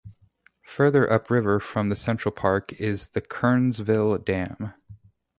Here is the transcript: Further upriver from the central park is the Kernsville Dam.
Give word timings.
Further 0.63 1.05
upriver 1.13 1.59
from 1.59 1.89
the 1.89 1.95
central 1.95 2.31
park 2.31 2.73
is 2.73 3.09
the 3.09 3.21
Kernsville 3.21 4.25
Dam. 4.25 4.73